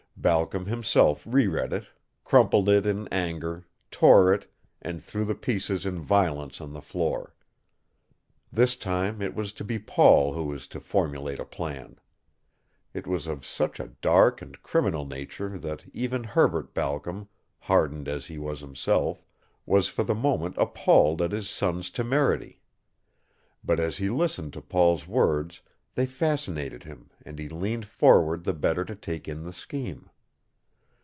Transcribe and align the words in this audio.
Balcom 0.21 0.67
himself 0.67 1.23
reread 1.25 1.73
it, 1.73 1.87
crumpled 2.23 2.69
it 2.69 2.85
in 2.85 3.07
anger, 3.07 3.65
tore 3.89 4.31
it, 4.31 4.45
and 4.79 5.03
threw 5.03 5.25
the 5.25 5.33
pieces 5.33 5.83
in 5.83 5.99
violence 5.99 6.61
on 6.61 6.73
the 6.73 6.79
floor. 6.81 7.33
This 8.51 8.75
time 8.75 9.23
it 9.23 9.33
was 9.33 9.51
to 9.53 9.63
be 9.63 9.79
Paul 9.79 10.33
who 10.33 10.43
was 10.43 10.67
to 10.67 10.79
formulate 10.79 11.39
a 11.39 11.43
plan. 11.43 11.99
It 12.93 13.07
was 13.07 13.25
of 13.25 13.43
such 13.43 13.79
a 13.79 13.87
dark 13.99 14.43
and 14.43 14.61
criminal 14.61 15.07
nature 15.07 15.57
that 15.57 15.85
even 15.91 16.23
Herbert 16.23 16.75
Balcom, 16.75 17.27
hardened 17.57 18.07
as 18.07 18.27
he 18.27 18.37
was 18.37 18.59
himself, 18.59 19.25
was 19.65 19.87
for 19.87 20.03
the 20.03 20.13
moment 20.13 20.55
appalled 20.59 21.23
at 21.23 21.31
his 21.31 21.49
son's 21.49 21.89
temerity. 21.89 22.61
But 23.63 23.79
as 23.79 23.97
he 23.97 24.11
listened 24.11 24.53
to 24.53 24.61
Paul's 24.61 25.07
words 25.07 25.61
they 25.95 26.05
fascinated 26.05 26.83
him 26.83 27.09
and 27.25 27.37
he 27.37 27.49
leaned 27.49 27.85
forward 27.85 28.43
the 28.45 28.53
better 28.53 28.85
to 28.85 28.95
take 28.95 29.27
in 29.27 29.43
the 29.43 29.51
scheme. 29.51 30.09